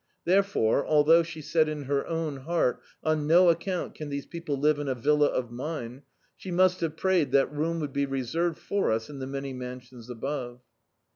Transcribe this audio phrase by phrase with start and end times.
[0.25, 4.79] Therefore, althou^ she said in her own heart— "oa no account can these people live
[4.79, 6.01] in a villa of mine,"
[6.35, 10.09] she must have prayed that room would be reserved for us in the many mansions
[10.09, 10.59] above.